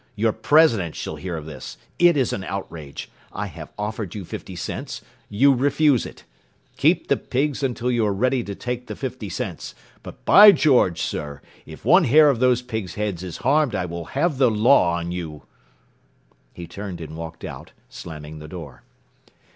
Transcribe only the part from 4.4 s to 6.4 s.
cents. You refuse it!